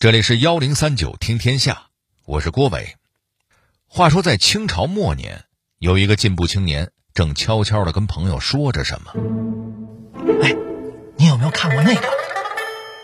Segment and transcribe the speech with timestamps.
[0.00, 1.82] 这里是幺零三九听天下，
[2.24, 2.96] 我是郭伟。
[3.86, 5.44] 话说在清朝末年，
[5.76, 9.12] 有一个进步青年正悄悄的跟朋友说着什么。
[10.42, 10.56] 哎，
[11.18, 12.08] 你有没有看过那个？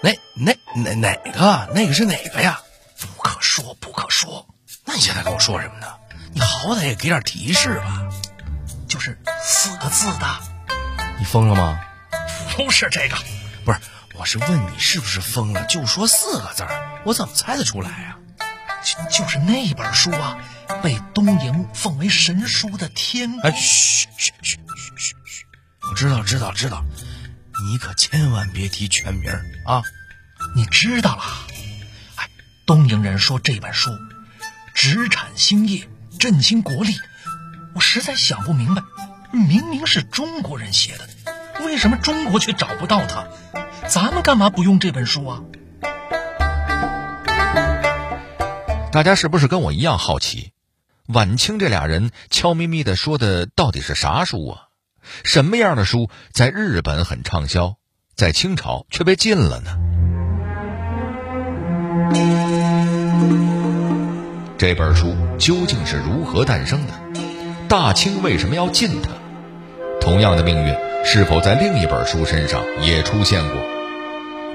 [0.00, 1.70] 那那哪哪个？
[1.74, 2.62] 那个是哪个呀？
[2.98, 4.48] 不可说，不可说。
[4.86, 5.88] 那你现在跟我说什么呢？
[6.32, 8.08] 你好歹也给点提示吧。
[8.88, 10.26] 就是四个字的。
[11.18, 11.78] 你疯了吗？
[12.56, 13.16] 不是这个，
[13.66, 13.80] 不是，
[14.18, 15.64] 我是问你是不是疯了？
[15.66, 18.16] 就说四个字儿，我怎么猜得出来呀？
[18.82, 20.38] 就就是那本书啊，
[20.82, 25.44] 被东瀛奉为神书的《天哎，嘘嘘嘘嘘嘘嘘！
[25.90, 26.84] 我知道，知道，知道。
[27.68, 29.30] 你可千万别提全名
[29.64, 29.82] 啊！
[30.54, 31.24] 你知道了。
[32.16, 32.28] 哎，
[32.66, 33.90] 东瀛人说这本书
[34.74, 36.96] 直产兴业，振兴国力。
[37.74, 38.82] 我实在想不明白，
[39.32, 41.08] 明明是中国人写的，
[41.64, 43.26] 为什么中国却找不到他？
[43.88, 45.42] 咱们干嘛不用这本书啊？
[48.90, 50.52] 大家是不是跟我一样好奇？
[51.06, 54.62] 晚清这俩人悄咪咪的说的到底是啥书啊？
[55.22, 57.76] 什么样的书在日本很畅销，
[58.16, 59.78] 在清朝却被禁了呢？
[64.58, 66.92] 这本书究竟是如何诞生的？
[67.68, 69.10] 大清为什么要禁它？
[70.00, 73.75] 同样的命运是否在另一本书身上也出现过？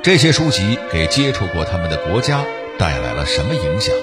[0.04, 2.44] 这些书籍给接触过他们的国家
[2.80, 3.94] 带来了什么影响？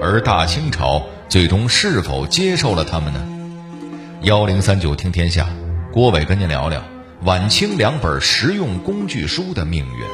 [0.00, 3.22] 而大清朝最终是否接受了他们呢？
[4.22, 5.46] 幺零三九听天下，
[5.92, 6.82] 郭伟跟您聊聊
[7.24, 10.06] 晚清两本实用工具书的命运。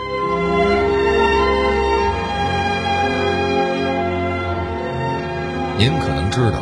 [5.79, 6.61] 您可能知道，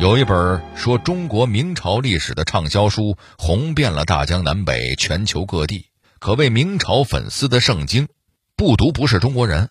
[0.00, 5.84] 有一本说中国明朝历史的畅销书，红遍了大江南北、全球各地，
[6.18, 8.08] 可谓明朝粉丝的圣经。
[8.56, 9.70] 不读不是中国人，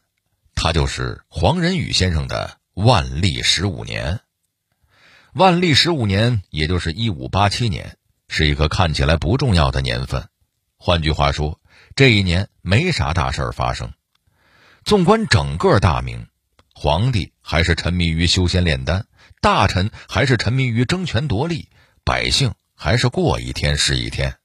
[0.56, 2.58] 他就是黄仁宇先生的。
[2.74, 4.22] 万历十五年，
[5.34, 7.98] 万历十五年，也就是一五八七年，
[8.30, 10.30] 是一个看起来不重要的年份。
[10.78, 11.60] 换句话说，
[11.96, 13.92] 这一年没啥大事儿发生。
[14.86, 16.28] 纵观整个大明，
[16.74, 19.08] 皇帝还是沉迷于修仙炼丹，
[19.42, 21.68] 大臣还是沉迷于争权夺利，
[22.06, 24.38] 百姓还是过一天是一天，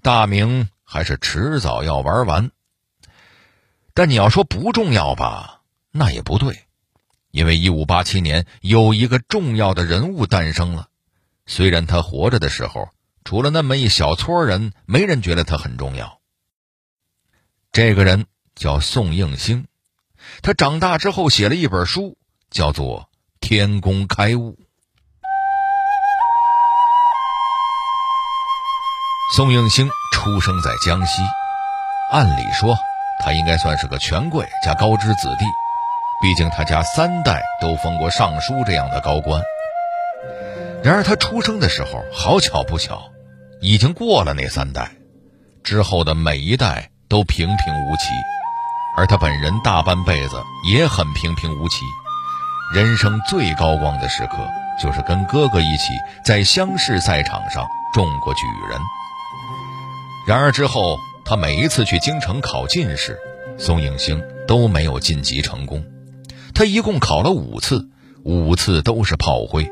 [0.00, 2.50] 大明还是迟早要玩完。
[3.92, 5.60] 但你要说不重要吧，
[5.90, 6.62] 那也不对。
[7.30, 10.88] 因为一五八七年有一个重要的人物诞生了，
[11.44, 12.88] 虽然他活着的时候，
[13.24, 16.20] 除了那么一小撮人，没人觉得他很重要。
[17.72, 19.66] 这个人叫宋应星，
[20.40, 22.16] 他长大之后写了一本书，
[22.50, 23.10] 叫做
[23.40, 24.52] 《天工开物》。
[29.34, 31.20] 宋应星出生在江西，
[32.12, 32.76] 按理说
[33.18, 35.44] 他应该算是个权贵加高知子弟。
[36.22, 39.42] 毕竟他家三代都封过尚书这样的高官，
[40.82, 43.10] 然而他出生的时候好巧不巧，
[43.60, 44.92] 已经过了那三代，
[45.64, 48.04] 之后的每一代都平平无奇，
[48.96, 50.40] 而他本人大半辈子
[50.72, 51.80] 也很平平无奇，
[52.72, 54.48] 人生最高光的时刻
[54.80, 55.92] 就是跟哥哥一起
[56.24, 58.80] 在乡试赛场上中过举人。
[60.26, 63.16] 然而之后他每一次去京城考进士，
[63.56, 65.84] 宋应星都没有晋级成功。
[66.52, 67.88] 他一共考了五次，
[68.24, 69.70] 五次都是炮灰，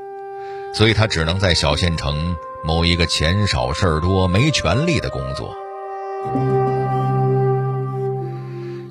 [0.73, 5.53] 所以他只能在小县城某一个钱少事儿多、没权利的工作。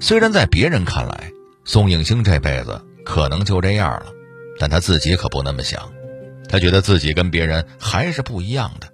[0.01, 1.31] 虽然在别人看来，
[1.63, 4.07] 宋应星这辈子可能就这样了，
[4.59, 5.93] 但他自己可不那么想。
[6.49, 8.87] 他觉得自己跟别人还是不一样的，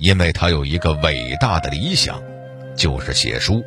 [0.00, 2.22] 因为他有一个伟大的理想，
[2.74, 3.62] 就是写书，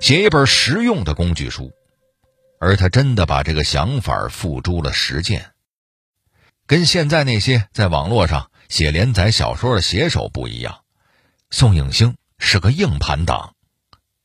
[0.00, 1.70] 写一本实用的工具书。
[2.58, 5.50] 而他真的把这个想法付诸了实践，
[6.66, 10.80] 跟现在那些在网络上写连载小说的写手不一样。
[11.50, 13.54] 宋应星是个硬盘党，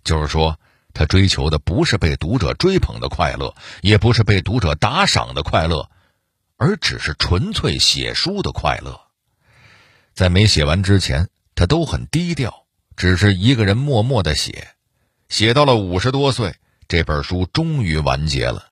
[0.05, 0.57] 就是说，
[0.93, 5.89] 他追求的不是被读者追捧的快乐，也不是被读者打赏的快乐，
[6.55, 9.01] 而只是纯粹写书的快乐。
[10.15, 12.65] 在没写完之前，他都很低调，
[12.95, 14.69] 只是一个人默默的写，
[15.27, 16.55] 写到了五十多岁。
[16.87, 18.67] 这本书终于完结了。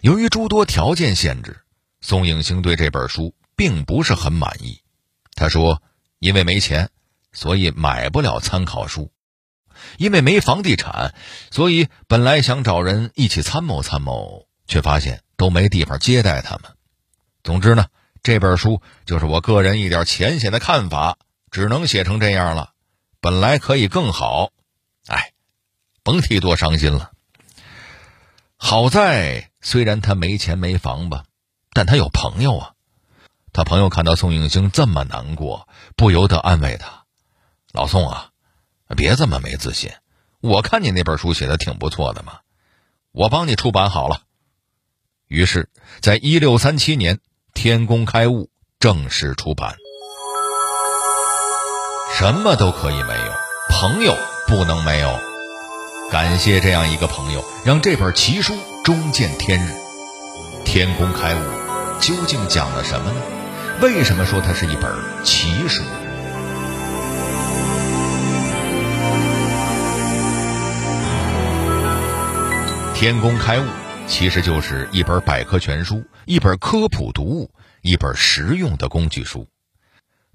[0.00, 1.60] 由于诸多条件限制，
[2.00, 4.80] 宋应星对这本书并不是很满意。
[5.34, 5.82] 他说
[6.20, 6.90] ：“因为没钱，
[7.32, 9.10] 所以买不了参考书；
[9.98, 11.14] 因为没房地产，
[11.50, 16.76] 所以本来想找人一起参谋参谋，却发现都没地方接待他们。
[17.42, 17.88] 总之呢，
[18.24, 21.18] 这本书就是我个人一点浅显的看法，
[21.52, 22.72] 只能写成这样了。
[23.20, 24.50] 本来可以更好，
[25.06, 25.30] 哎。”
[26.06, 27.12] 甭提多伤心了。
[28.58, 31.24] 好在虽然他没钱没房吧，
[31.72, 32.72] 但他有朋友啊。
[33.54, 35.66] 他朋友看到宋应星这么难过，
[35.96, 37.04] 不由得安慰他
[37.72, 38.32] ：“老宋啊，
[38.94, 39.92] 别这么没自信。
[40.40, 42.40] 我看你那本书写的挺不错的嘛，
[43.10, 44.24] 我帮你出版好了。”
[45.26, 45.70] 于是，
[46.02, 47.16] 在一六三七年，
[47.64, 48.42] 《天工开物》
[48.78, 49.76] 正式出版。
[52.14, 53.32] 什么都可以没有，
[53.70, 54.14] 朋友
[54.46, 55.18] 不能没有。
[56.12, 58.52] 感谢这样一个朋友，让这本奇书
[58.84, 59.70] 终见天日。
[60.66, 61.38] 《天工开物》
[62.06, 63.16] 究竟讲了什么呢？
[63.80, 64.92] 为什么说它是一本
[65.24, 65.82] 奇书？
[72.94, 73.62] 《天工开物》
[74.06, 77.50] 其实就是一本百科全书，一本科普读物，
[77.82, 79.48] 一本实用的工具书。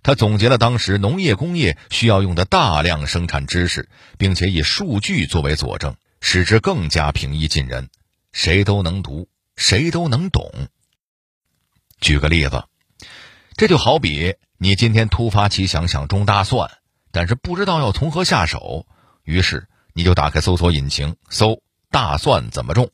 [0.03, 7.89] 他总结了当时农业工业需要用的大量生产知识，并且以数据作为佐证，使之更加平易近人，
[8.31, 10.51] 谁都能读，谁都能懂。
[11.99, 12.65] 举个例子，
[13.55, 16.69] 这就好比你今天突发奇想想种大蒜，
[17.11, 18.85] 但是不知道要从何下手，
[19.23, 21.61] 于是你就打开搜索引擎搜
[21.91, 22.91] “大蒜怎么种”，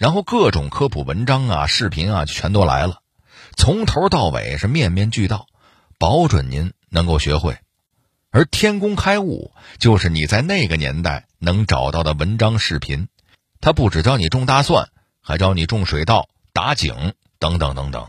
[0.00, 3.00] 然后各种科普文章啊、视频啊就全都来了，
[3.54, 5.46] 从头到尾是面面俱到。
[5.98, 7.58] 保准您能够学会，
[8.30, 13.08] 而天工开物就是你在那个年代能找到的文章视频，
[13.60, 14.88] 它不只教你种大蒜，
[15.20, 18.08] 还教你种水稻、打井等等等等。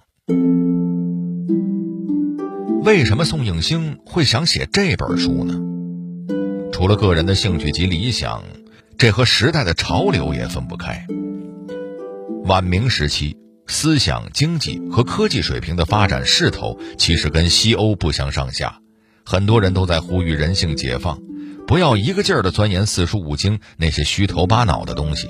[2.86, 5.60] 为什么宋应星会想写这本书呢？
[6.72, 8.46] 除了个人的兴趣及理想，
[8.98, 11.06] 这和时代的潮流也分不开。
[12.46, 13.38] 晚明时期。
[13.68, 18.80] 思想、经济和科技水平的发展势头，其实跟西欧不相上下。
[19.26, 21.18] 很多人都在呼吁人性解放，
[21.66, 25.30] 不要一个劲儿地钻研四书五经那些虚头巴脑的东西，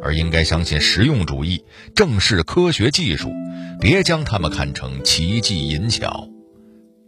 [0.00, 1.64] 而应该相信实用主义，
[1.96, 3.32] 正视科学技术，
[3.80, 6.28] 别将它们看成奇技淫巧。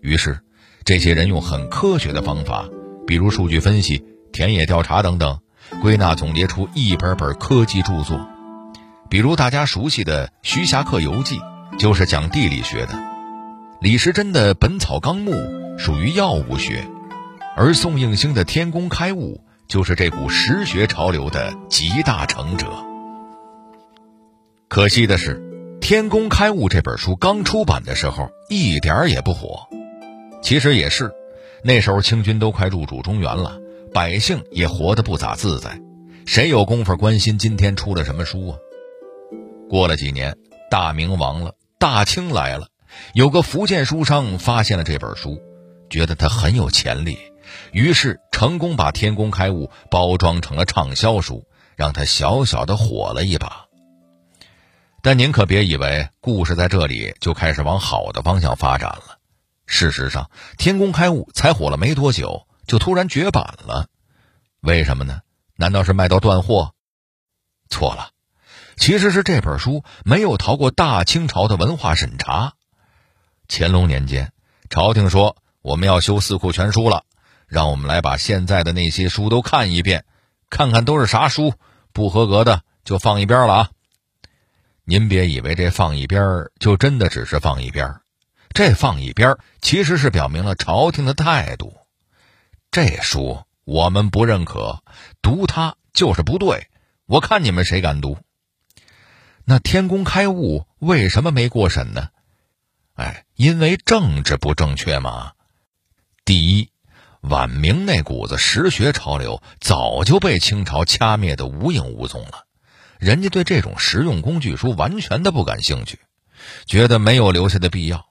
[0.00, 0.40] 于是，
[0.84, 2.68] 这些人用很科学的方法，
[3.06, 4.02] 比如数据分析、
[4.32, 5.38] 田野调查等等，
[5.80, 8.28] 归纳总结出一本本科技著作。
[9.14, 11.38] 比如大家熟悉的《徐霞客游记》，
[11.78, 12.94] 就是讲地理学的；
[13.80, 15.30] 李时珍的《本草纲目》
[15.78, 16.84] 属于药物学，
[17.56, 22.66] 而宋应星的《天工开物》就是这股实学潮流的集大成者。
[24.66, 25.38] 可惜的是，
[25.78, 29.68] 《天工开物》这本书刚出版的时候一点儿也不火。
[30.42, 31.12] 其实也是，
[31.62, 33.60] 那时候清军都快入主中原了，
[33.92, 35.80] 百姓也活得不咋自在，
[36.26, 38.58] 谁有功夫关心今天出了什么书啊？
[39.74, 40.38] 过了几年，
[40.70, 42.68] 大明亡了，大清来了。
[43.12, 45.42] 有个福建书商发现了这本书，
[45.90, 47.18] 觉得它很有潜力，
[47.72, 53.66] 于是成功把《天工开物》包装成了畅销书，让它小小的火了一把。
[55.02, 59.18] 但您可别以为故事在这里就开始往好的方向发展了。
[59.66, 63.88] 事实上，《天工开物》才火了没多久，就突然绝版了。
[64.60, 65.22] 为什么呢？
[65.56, 66.74] 难道是卖到断货？
[67.68, 68.10] 错了。
[68.76, 72.54] 其实是这本书没有逃过大清朝的文化审查。
[73.48, 74.32] 乾隆年间，
[74.70, 77.04] 朝廷说我们要修《四库全书》了，
[77.46, 80.04] 让我们来把现在的那些书都看一遍，
[80.50, 81.54] 看看都是啥书，
[81.92, 83.70] 不合格的就放一边了啊。
[84.84, 88.00] 您别以为这放一边就真的只是放一边，
[88.52, 91.74] 这放一边其实是表明了朝廷的态度。
[92.70, 94.82] 这书我们不认可，
[95.22, 96.68] 读它就是不对。
[97.06, 98.18] 我看你们谁敢读。
[99.46, 102.08] 那天工开物为什么没过审呢？
[102.94, 105.32] 哎，因为政治不正确嘛。
[106.24, 106.70] 第一，
[107.20, 112.46] 晚明那股子实学潮流早就被清朝掐灭的无影无踪了，
[112.98, 115.98] 人家对这种实用工具书完全的不感兴趣，
[116.64, 118.06] 觉得没有留下的必要。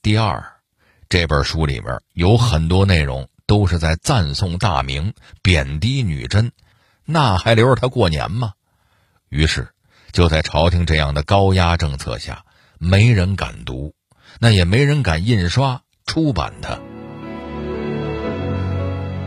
[0.00, 0.44] 第二，
[1.08, 6.52] 这本书里面有很多内容都是在赞颂大明、贬低女真，
[7.04, 8.52] 那还留着他过年吗？
[9.28, 9.68] 于是。
[10.12, 12.44] 就在朝廷这样的高压政策下，
[12.78, 13.94] 没人敢读，
[14.40, 16.78] 那也没人敢印刷出版它。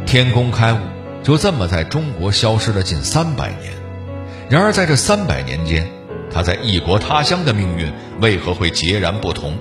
[0.06, 0.78] 天工开物
[1.24, 3.74] 就这么在中国消失了近三百年。
[4.48, 5.90] 然而在这三百年间，
[6.32, 9.58] 它在异国他乡的命运为何会截然不同？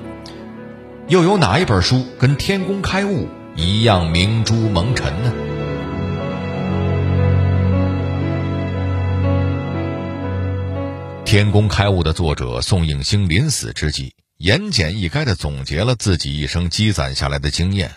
[1.09, 5.33] 又有哪一本书跟天工开物一样明珠蒙尘呢？
[11.35, 17.97] 天工开物的作者宋应星临死之际，言简意赅地总结了自己一生积攒下来的经验：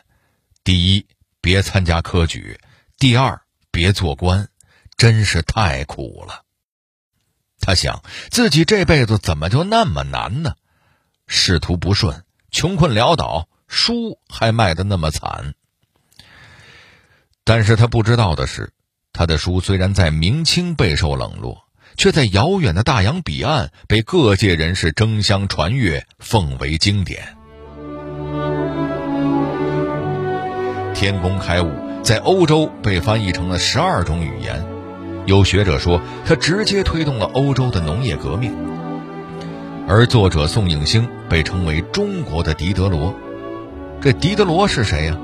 [0.63, 1.06] 第一，
[1.39, 2.58] 别参加科举；
[2.98, 3.39] 第二，
[3.70, 4.50] 别做官，
[4.98, 6.46] 真是太苦了。
[7.60, 8.01] 他想
[8.32, 10.56] 自己这辈子怎么就那么难呢？
[11.27, 15.53] 仕途不顺，穷困潦倒，书还卖得那么惨。
[17.44, 18.74] 但是他不知道的是，
[19.13, 27.24] 他的书虽然在明清备受冷落，却在遥远的大洋彼岸被各界人士争相传阅，奉为经典。
[31.00, 31.67] 《天工开物》
[32.03, 34.65] 在欧洲被翻译成了十二种语言，
[35.25, 38.51] 有学者说，它直接推动了欧洲的农业革命。
[39.88, 43.15] 而作者宋应星被称为中国的狄德罗，
[44.01, 45.17] 这狄德罗是谁呀？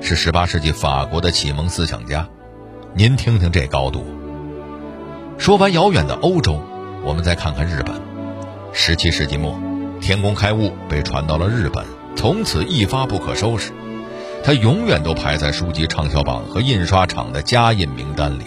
[0.00, 2.28] 是十八世纪法国的启蒙思想家。
[2.94, 4.15] 您听听这高度。
[5.38, 6.60] 说完遥远的欧洲，
[7.04, 7.94] 我们再看看日本。
[8.72, 9.52] 十七世纪末，
[10.00, 11.84] 《天工开物》被传到了日本，
[12.16, 13.70] 从此一发不可收拾。
[14.42, 18.44] 它永远都排在书籍畅销榜和印刷厂的加印名单里。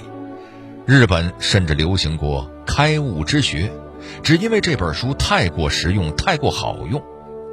[0.86, 3.72] 日本甚至流行过“开物之学”。
[4.24, 7.04] 只因为这本书太过实用、太过好用，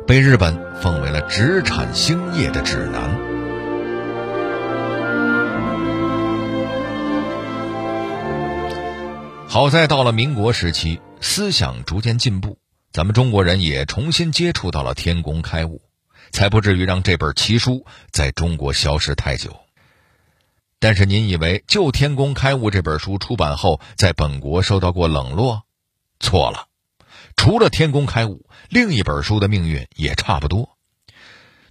[0.07, 3.36] 被日本奉为了职产兴业的指南。
[9.49, 12.59] 好在到了民国时期，思想逐渐进步，
[12.93, 15.81] 咱们中国人也重新接触到了天工开物，
[16.31, 19.57] 才不至于让这本奇书在中国消失太久。
[20.79, 25.63] 但是，您以为就《天工开物》这本书出版后，在本国受到过冷落？
[26.21, 26.67] 错了，
[27.37, 30.77] 除了《天工开物》，另一本书的命运也差不多。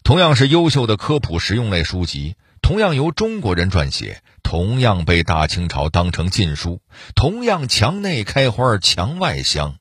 [0.03, 6.79] 同样是优秀的科普实用类书籍，同样由中国人撰写，同样被大清朝当成禁书，
[7.15, 9.75] 同样墙内开花墙外香，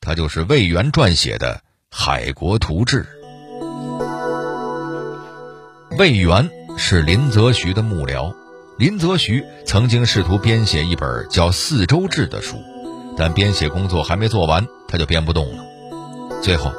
[0.00, 1.54] 它就是魏源撰写的
[1.96, 3.06] 《海国图志》。
[5.96, 8.34] 魏源是林则徐的幕僚，
[8.78, 12.60] 林则徐曾经试图编写一本叫《四周志》的书。
[13.16, 15.64] 但编写工作还没做完，他就编不动了。
[16.42, 16.72] 最后，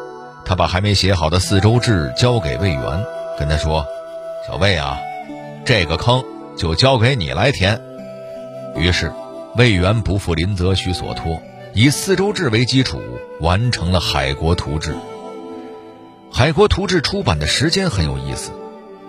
[0.45, 3.05] 他把还没写好的四周志交给魏源，
[3.39, 3.85] 跟他说
[4.45, 4.97] ：“小魏啊，
[5.65, 6.23] 这个坑
[6.59, 7.81] 就交给你来填。”
[8.77, 9.11] 于是，
[9.55, 11.41] 魏源不负林则徐所托，
[11.73, 13.01] 以四周志为基础，
[13.39, 14.91] 完成了《海国图志》。
[16.31, 18.51] 《海国图志》出版的时间很有意思，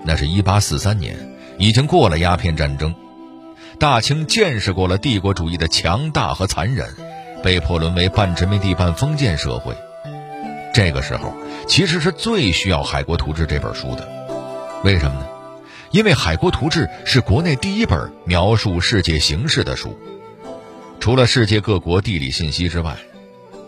[0.04, 1.14] 那是一八四三年，
[1.58, 2.94] 已经过了鸦片战争，
[3.78, 6.88] 大清见识过了帝国主义的强大和残忍。
[7.42, 9.74] 被迫沦为半殖民地半封建社会，
[10.74, 11.32] 这个时候
[11.66, 14.06] 其实是最需要《海国图志》这本书的。
[14.84, 15.26] 为什么呢？
[15.92, 19.98] 因为《海国图志》是国内第一本描述世界形势的书，
[21.00, 22.96] 除了世界各国地理信息之外，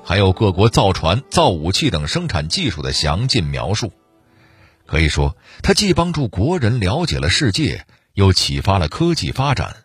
[0.04, 3.92] 还有各国造船、造武器等生产技术的详尽描述。
[4.86, 9.84] 可以说，它既帮助国人了解了世界，又启发了科技发展。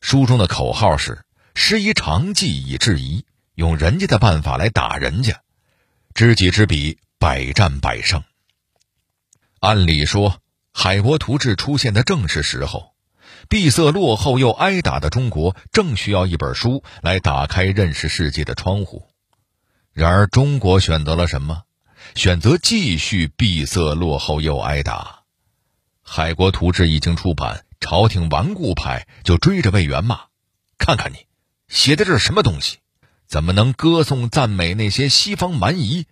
[0.00, 1.22] 书中的口号是。
[1.58, 3.24] 施以长计以制夷，
[3.54, 5.40] 用人家的办法来打人家，
[6.12, 8.22] 知己知彼，百战百胜。
[9.60, 10.30] 按理说，
[10.78, 12.92] 《海国图志》出现的正是时候，
[13.48, 19.08] 闭塞落后又挨打的中国正需要一本书来打开认识世界的窗户。
[19.94, 21.62] 然而，中国选择了什么？
[22.14, 25.22] 选择继续闭塞落后又挨打。
[26.08, 30.24] 《海国图志》一经出版，朝廷顽固派就追着魏源骂
[30.76, 31.24] ：“看看你！”
[31.68, 32.80] 写的这是什么东西？
[33.26, 36.04] 怎么能歌颂赞美那些西方蛮夷？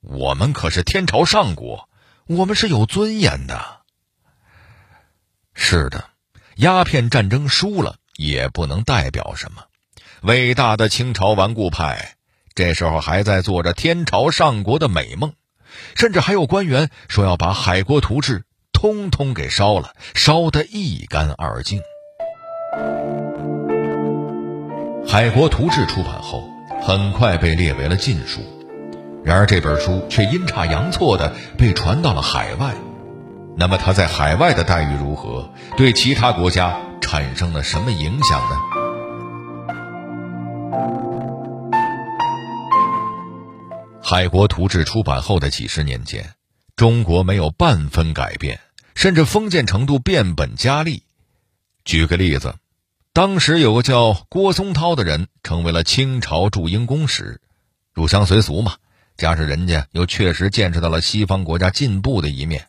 [0.00, 1.88] 我们可是天朝上国，
[2.28, 3.75] 我们是有尊严的。
[5.56, 6.04] 是的，
[6.56, 9.64] 鸦片战争输了也不能代表什么。
[10.22, 12.14] 伟大的清朝顽固派
[12.54, 15.32] 这时候还在做着天朝上国的美梦，
[15.94, 18.40] 甚至还有官员说要把《海国图志》
[18.72, 21.80] 通通给烧了，烧得一干二净。
[25.08, 26.48] 《海国图志》出版后，
[26.82, 28.40] 很快被列为了禁书。
[29.24, 32.74] 然而这本书却阴差阳错地被传到了海外。
[33.58, 35.50] 那么他在海外的待遇如何？
[35.78, 38.56] 对其他国家产生了什么影响呢？
[44.08, 46.34] 《海国图志》出版后的几十年间，
[46.76, 48.60] 中国没有半分改变，
[48.94, 51.02] 甚至封建程度变本加厉。
[51.84, 52.54] 举个例子。
[53.14, 57.40] 当时有个叫郭松涛的人，成为了清朝驻英公使，
[57.94, 58.74] 入乡随俗嘛。
[59.16, 62.66] 加上人家又确实见识到了西方国家进步的一面，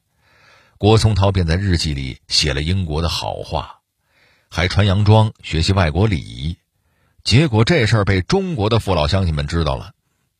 [0.80, 3.80] 郭松涛便在日记里写了英国的好话，
[4.48, 6.58] 还穿洋装学习外国礼仪。
[7.24, 9.94] 结果这事儿被中国的父老乡亲们知道了，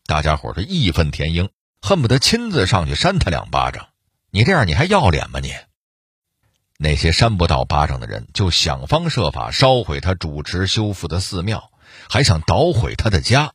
[0.06, 1.50] 大家伙是义愤填膺，
[1.82, 3.88] 恨不得亲自上去扇他两巴掌。
[4.30, 5.56] 你这样你还要脸吗你？
[6.78, 11.72] 那些扇不到巴掌的人，就想方设法烧毁他主持修复的寺庙，
[12.08, 13.54] 还想捣毁他的家。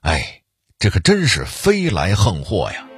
[0.00, 0.40] 哎，
[0.78, 2.88] 这可真是飞来横祸呀！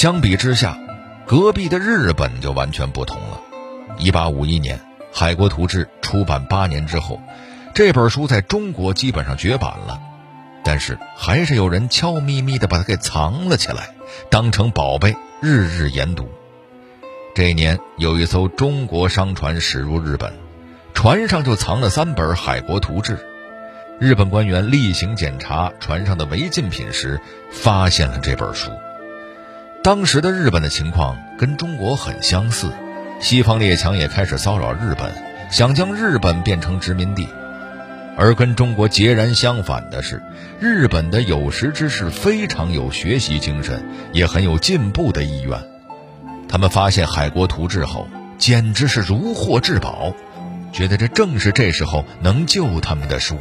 [0.00, 0.78] 相比之下，
[1.26, 3.38] 隔壁的日本就完全不同了。
[3.98, 4.78] 一八五一年，
[5.12, 7.20] 《海国图志》出版八年之后，
[7.74, 10.00] 这本书在中国基本上绝版了，
[10.64, 13.90] 但是还是有人悄咪咪的把它给藏了起来，
[14.30, 16.30] 当成宝贝，日日研读。
[17.34, 20.32] 这一年，有一艘中国商船驶入日本，
[20.94, 23.16] 船上就藏了三本《海国图志》。
[23.98, 27.20] 日本官员例行检查船上的违禁品时，
[27.52, 28.70] 发现了这本书。
[29.82, 32.70] 当时的日本的情况跟中国很相似，
[33.18, 35.10] 西方列强也开始骚扰日本，
[35.50, 37.26] 想将日本变成殖民地。
[38.14, 40.22] 而跟中国截然相反的是，
[40.60, 43.82] 日本的有识之士非常有学习精神，
[44.12, 45.58] 也很有进步的意愿。
[46.46, 48.06] 他们发现《海国图志》后，
[48.36, 50.12] 简直是如获至宝，
[50.74, 53.38] 觉得这正是这时候能救他们的书。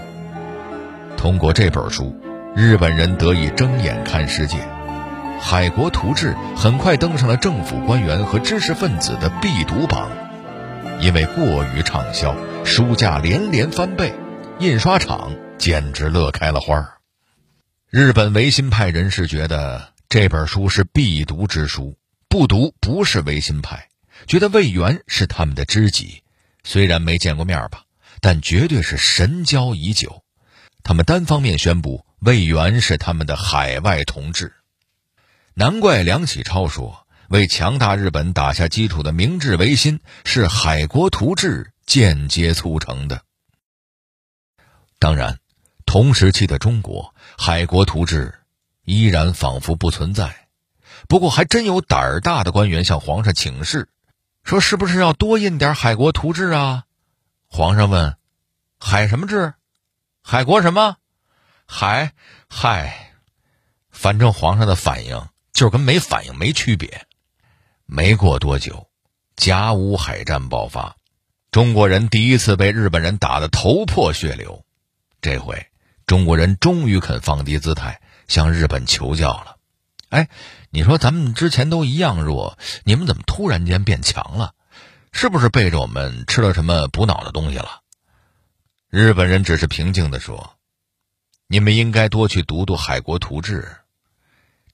[1.18, 2.16] 通过这本书，
[2.56, 4.58] 日本人得以睁眼看世界。
[5.42, 10.12] 《海国图志》很快登上了政府官员和知识分子的必读榜，
[11.00, 14.14] 因为过于畅销，书价连连翻倍，
[14.60, 16.98] 印刷厂简直乐开了花儿
[17.90, 23.88] 日本维新派人士觉得这本书是必读之书，不读不是维新派，
[24.28, 26.22] 觉得魏源是他们的知己，
[26.64, 27.84] 虽然没见过面吧，
[28.22, 30.24] 但绝对是神交已久。
[30.84, 34.54] 他们单方面宣布魏源是他们的海外同志。
[35.54, 43.24] 难怪梁启超说：“为强大日本打下基础的明治维新是《海国图志》间接促成的。”
[45.00, 45.40] 当然，
[45.86, 48.28] 同时期的中国，《海国图志》
[48.84, 50.48] 依然仿佛不存在。
[51.08, 53.90] 不过，还真有胆儿大的官员向皇上请示，
[54.44, 56.86] 说：“是不是要多印点《海国图志》啊？”
[57.50, 58.16] 皇上问
[58.80, 59.54] ：“海什么志？
[60.22, 60.98] 海国什么？
[61.66, 62.14] 海？
[62.48, 63.14] 嗨，
[63.90, 65.28] 反正皇上的反应。”
[65.60, 67.06] 就是跟没反应没区别。
[67.86, 68.88] 没过多久，
[69.36, 70.96] 甲午海战爆发，
[71.52, 74.64] 中国人第一次被日本人打得头破血流。
[75.20, 75.68] 这回，
[76.06, 79.58] 中国人终于肯放低姿态向日本求教了。
[80.08, 80.30] 哎，
[80.70, 84.54] 你说咱们之前都一样弱，你们怎么突然间变强了？
[85.12, 87.82] 是不是背着我们吃了什么补脑的东西了？
[88.90, 90.56] 日本人只是平静地说
[91.48, 93.62] ：“你们应该多去读读《海国图志》。”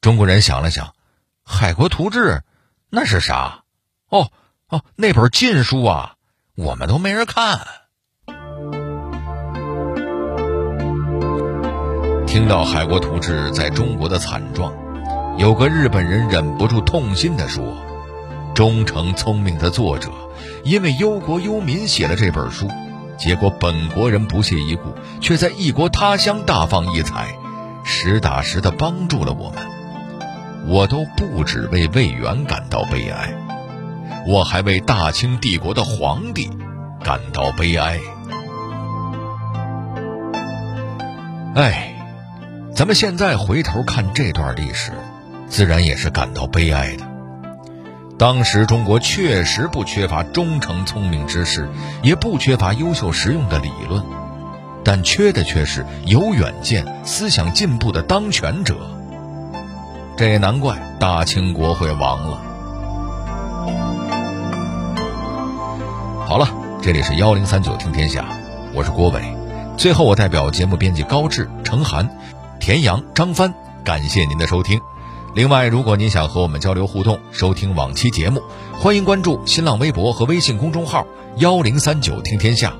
[0.01, 0.88] 中国人想了想，
[1.43, 2.19] 《海国图志》
[2.89, 3.63] 那是啥？
[4.10, 4.31] 哦
[4.69, 6.15] 哦，那本禁书啊，
[6.55, 7.60] 我们都没人看。
[12.27, 14.73] 听到《海国图志》在中国的惨状，
[15.38, 17.63] 有个日本人忍不住痛心地说
[18.53, 20.12] ：“忠诚聪明的作者，
[20.63, 22.69] 因为忧国忧民写了这本书，
[23.17, 27.38] 结果本国人不屑一顾，却在异国他乡大放异彩，
[27.84, 29.65] 实打实的帮助了我们。”
[30.67, 33.34] 我都不止为魏源感到悲哀，
[34.28, 36.49] 我还为大清帝国的皇帝
[37.04, 37.99] 感到悲哀。
[41.54, 41.93] 哎，
[42.73, 44.91] 咱们现在回头看这段历史，
[45.47, 47.06] 自然也是感到悲哀的。
[48.17, 51.69] 当时中国确实不缺乏忠诚聪明之士，
[52.01, 54.04] 也不缺乏优秀实用的理论，
[54.84, 58.75] 但缺的却是有远见、思想进步的当权者。
[60.17, 62.41] 这也难怪大清国会亡了。
[66.25, 66.47] 好了，
[66.82, 68.25] 这里是幺零三九听天下，
[68.73, 69.21] 我是郭伟。
[69.75, 72.10] 最后，我代表节目编辑高志、程涵、
[72.62, 74.80] 田阳、张帆，感谢您的收听。
[75.34, 81.06] 另外，如果您想和我们交流互动、收听往期节目，欢迎关注新浪微博和微信公众号
[81.39, 82.73] “幺零三九听天下”。